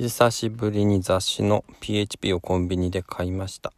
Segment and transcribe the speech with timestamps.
[0.00, 3.72] 久しぶりに雑誌の PHP をコンビニで買いました。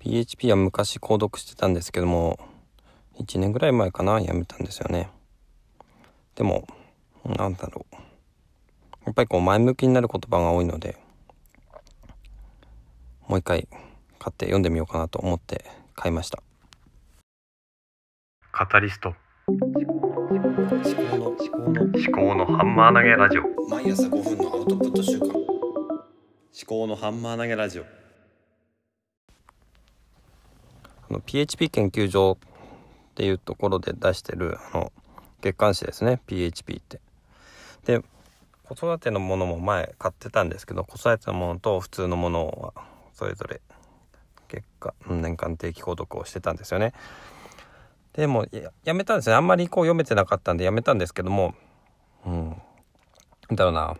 [0.00, 2.36] PHP は昔購読してたんですけども
[3.20, 5.08] 1年ぐらい前かなやめたんですよね。
[6.34, 6.66] でも
[7.24, 7.94] なんだろう。
[9.06, 10.96] やっぱりこう前向きになる言葉が多いので
[13.28, 13.68] もう一回
[14.18, 15.64] 買って読んでみようかなと思って
[15.94, 16.42] 買いました。
[18.50, 19.14] カタリスト。
[21.68, 23.42] 思考のハンマー投げラジオ。
[23.68, 25.36] 毎朝5分のアウトプット週間思
[26.66, 27.82] 考のハンマー投げラジオ。
[27.82, 27.86] あ
[31.10, 34.92] の PHP 研究所っていうところで出してるあの
[35.42, 36.22] 月刊誌ですね。
[36.26, 37.00] PHP って。
[37.84, 38.02] で
[38.64, 42.82] 子育てのものも前買ってたんですけど子育てのものと普通のものは
[43.12, 43.60] それぞれ
[44.48, 46.94] 月間年間定期購読をしてたんですよね
[48.18, 48.46] でも
[48.82, 51.54] やめたんですねあんまりこう読めてなかったんでやめたんですけども。
[52.26, 52.56] うん。
[53.52, 53.94] だろうな、ま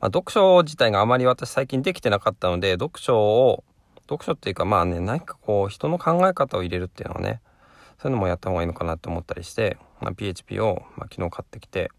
[0.00, 3.64] あ、読書自体があまり私最近できてなかったので読書を
[4.02, 7.40] 読書っていうかまあね何かこう人の考え方を入れるっていうのはね
[7.98, 11.90] そういうのもやった方がいいのかなって思ったりして、まあ、PHP を、まあ、昨日買ってきて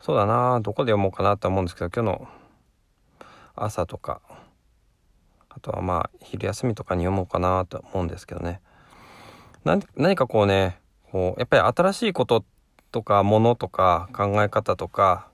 [0.00, 2.28] そうだなどこで読もうかなと思うんですけど今日の
[3.54, 4.20] 朝とか
[5.50, 8.60] あとはまあ昼休みとかに読もうかなと思うんですけどね。
[9.64, 10.80] 何かこうね
[11.12, 12.44] こうやっぱり新しいこと
[12.92, 15.28] とかものとか考え方とか、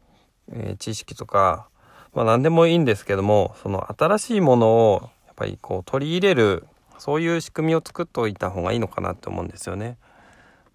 [0.52, 1.68] えー、知識とか、
[2.14, 6.66] まあ、何でもいいんですけどもその新しいものをやっぱりこう取り入れる
[6.98, 9.96] そういう仕組みを作っておいた方がいいのかなって思うんですよね。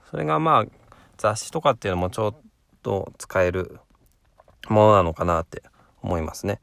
[0.10, 0.66] それがまあ
[1.18, 2.36] 雑誌とかっていうのもちょっ
[2.84, 3.80] と使える
[4.70, 5.64] ものなのかなって
[6.02, 6.60] 思いますね。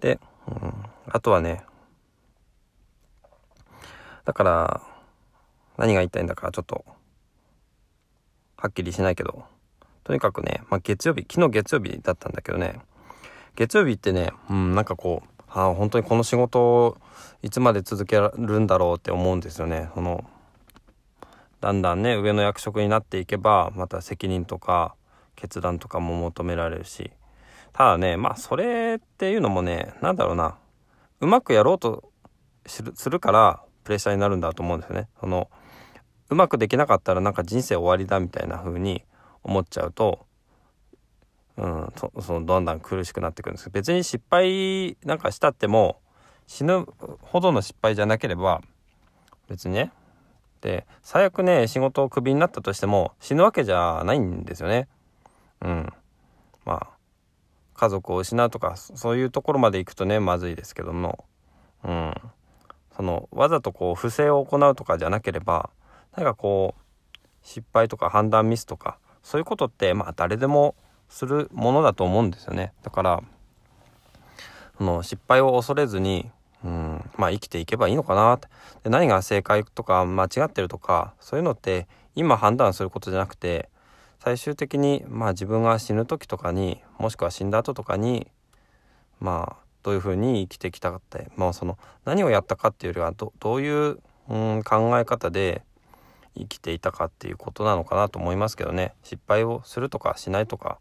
[0.00, 0.72] で、うん、
[1.08, 1.64] あとはね
[4.24, 4.82] だから
[5.78, 6.84] 何が言いたいんだかちょっと
[8.56, 9.44] はっきりしないけど
[10.04, 12.80] とにかくね、まあ、月曜日昨日月曜日だったんだけどね
[13.56, 16.96] 月曜日ってね、うん、なんかこうああ本当にこの仕事を
[17.42, 19.88] いつまで続けるんだろうって思うんですよね。
[19.94, 20.24] その
[21.60, 24.94] だんだんね上の役職になっていけばまた責任とか
[25.34, 27.10] 決断とかも求められるし
[27.72, 30.56] ただねまあそれっていうのもね何だろうな
[31.20, 32.10] うまくやろうと
[32.66, 35.08] するからプレッシャーになるんだと思うんですよね。
[35.20, 35.48] その
[36.28, 39.02] うまくできなかったらなんか人生終わりだみたいな風に
[39.42, 40.26] 思っちゃうと、
[41.56, 46.00] うん、そのどんどん苦しくなってくるんですけど別に失敗なんかしたっても
[46.46, 46.86] 死ぬ
[47.20, 48.62] ほどの失敗じゃなければ
[49.48, 49.92] 別にね。
[50.60, 54.88] で最悪ね仕事をクビになったとしても死ぬわけじゃないんですよね。
[55.60, 55.92] うん、
[56.64, 56.88] まあ
[57.74, 61.24] 家族を失うとかそういうところまで行くとねまずいですけども、
[61.84, 62.14] うん、
[62.96, 65.70] そのわざとこう不正を行うとかじゃなければ
[66.16, 70.74] なんかこう失敗とか判断ミスとかそういうことってまあ誰でも
[71.08, 72.72] するものだと思うんですよね。
[72.82, 73.22] だから
[74.78, 76.30] その失敗を恐れずに
[76.64, 78.48] うんまあ生きていけばいいのかなって。
[78.84, 83.68] で何が正解とか間違ってるとかそういうのって今判断することじゃなくて
[84.20, 88.26] 最終的にまあ自分が死ぬ時とかにもしくは死んだ後とかに
[89.20, 95.62] まあどういうふうに生きてきたかって、まあ、その何をやったかっていうよりはどどういう、うん、考え方で
[96.38, 98.94] 生きていたかっていうことなのかなと思いますけどね。
[99.02, 100.78] 失敗をするとかしないとか。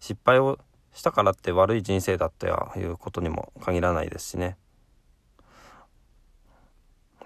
[0.00, 0.58] 失敗を
[0.92, 4.56] したからって悪い人生だっていうことにも限らないですしね。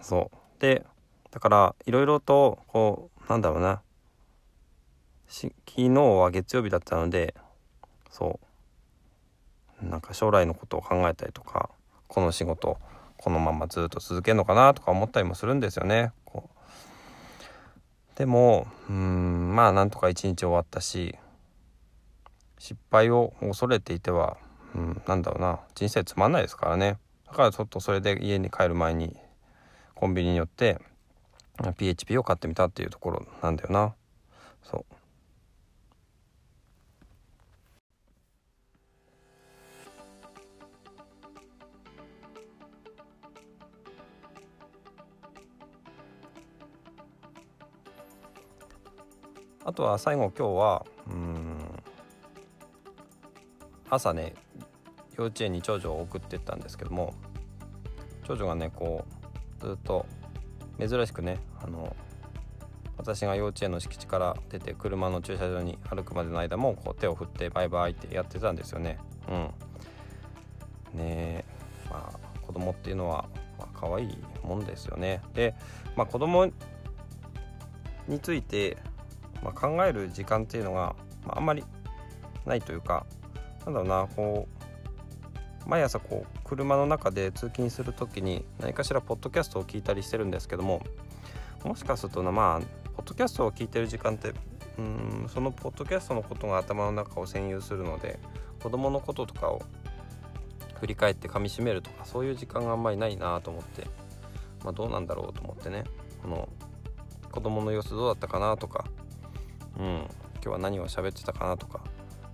[0.01, 0.61] そう。
[0.61, 0.87] で
[1.31, 3.83] だからいろいろとこうなんだろうな。
[5.29, 7.35] 昨日は月曜日だったので
[8.11, 8.41] そ
[9.83, 9.85] う。
[9.85, 11.71] なんか将来のことを考えたりとか
[12.09, 12.79] この仕事
[13.17, 16.13] このままずっと続けるのかなとか思ったりもするんですよね。
[18.19, 21.15] でもうんまあなんとか一日終わったし
[22.59, 24.37] 失敗を恐れていては、
[24.75, 26.99] うん、なんだろうな人生つまんないですからね。
[27.29, 29.17] だからちょっとそれで家に帰る前に
[29.95, 30.81] コンビニに寄って
[31.77, 33.95] PHP を買ってみたっていうところなんだよな。
[34.65, 34.98] そう。
[49.69, 51.59] あとは最後今日はうん
[53.91, 54.33] 朝ね
[55.19, 57.13] 幼稚園に長女を送ってったんですけども
[58.27, 59.05] 長女がねこ
[59.61, 60.07] うずっと
[60.81, 61.95] 珍しくねあの
[62.97, 68.99] 私が幼稚園の敷地から出て車の駐車場に歩くまでの間もこう手を振ってバイバイってやってたんですよね。
[70.95, 71.45] うん、ね
[71.91, 73.29] まあ子供っていうのは、
[73.59, 75.21] まあ可愛いもんですよね。
[75.35, 75.55] で、
[75.95, 76.51] まあ、子供
[78.09, 78.79] について
[79.43, 80.95] まあ、考える時間っていうのが、
[81.25, 81.65] まあ、あんまり
[82.47, 83.07] ないというか
[83.67, 84.49] なんだろうなこ
[85.67, 90.83] う毎朝こう車の中で通勤する時に何かしらポッドキャストを聞いたりしてるんですけども
[91.65, 94.33] もしかするとなまあポッドキャストを聞いてる時間って
[94.79, 98.19] うんそのポッドキャストのことが頭の中を占有するので
[98.63, 99.63] 子供のこととかを
[100.81, 103.87] 振り返って噛みしめるとかそういう時間があんまりないなと思って、
[104.65, 105.85] まあ、どうなんだろうと思ってね
[106.23, 106.49] この
[107.31, 108.87] 子供の様子どうだったかなとか、
[109.79, 110.09] うん、今
[110.43, 111.81] 日は何を喋ってたかなとか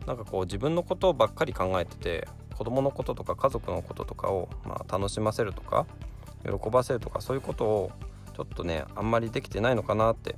[0.07, 5.87] なんかこう自分のことばっかり考えてて子供のこととか家族のこととかを、まあ、楽しませるとか
[6.45, 7.93] 喜ばせるとかそういうことを
[8.37, 10.37] ちょっとねあんまりできてないのかなって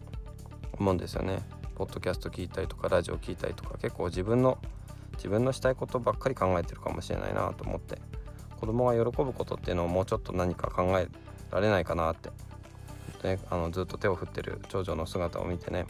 [0.79, 1.41] 思うんですよね。
[1.75, 4.59] ポッドキャスト聞いたりとかラジオ聞いたりとか結構自分の
[5.17, 7.99] 自分のしたいことばっかり考えてるかもしれないなと思って
[8.59, 11.09] 子供が喜ぶことっていうのをもうちょっと何か考え
[11.51, 12.31] られないかなって
[13.23, 15.87] であのずっと手を振ってる長女の姿を見てね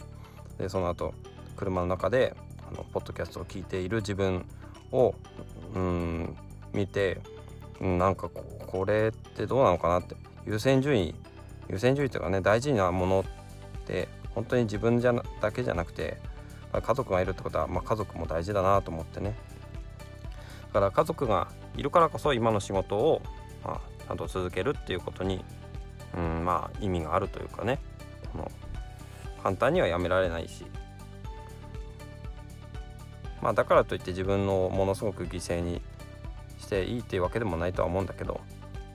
[0.57, 1.13] でその後
[1.55, 2.35] 車の中で
[2.71, 4.45] あのポッドキャストを聞いている自分
[4.91, 5.15] を
[5.75, 6.35] うん
[6.73, 7.19] 見て、
[7.79, 10.15] なんかこれってどうなのかなって
[10.45, 11.15] 優先順位
[11.69, 13.25] 優先順位というかね大事なもの
[13.81, 16.17] って本当に自分じゃだけじゃなくて
[16.73, 19.35] 家族がいるってことは、まあ、家族も大事だなと思ってね。
[20.73, 23.21] だから家族がいるからこそ今の仕事を、
[23.63, 25.43] まあ、ちゃんと続けるっていうことに、
[26.15, 27.79] うん、まあ意味があるというかね。
[28.31, 28.51] この
[29.47, 30.65] 簡単にはやめられないし
[33.41, 35.81] まあだからといって自分のものすごく犠牲に
[36.59, 38.41] していいっていうわけでもないとは思うんだけど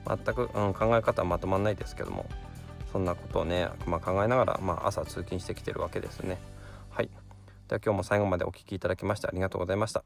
[0.05, 2.27] 全く、うん、考え方はまとまんないですけども
[2.91, 6.37] そんなことをね、まあ、考えながら、まあ、朝通勤してきてるわけですね。
[6.91, 7.09] はい。
[7.67, 10.03] では今日も最後までお聴きいただきましてありがとうございました。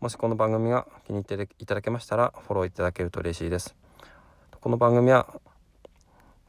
[0.00, 3.76] もしこの番組が気に入っていただけましたらフォローいただけると嬉しいです。
[4.60, 5.28] この番組は、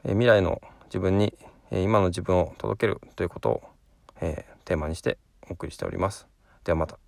[0.03, 1.35] え未来の自分に、
[1.81, 3.63] 今の自分を届けるということを、
[4.21, 5.17] えー、テーマにして
[5.49, 6.27] お送りしております。
[6.63, 7.02] ではまた。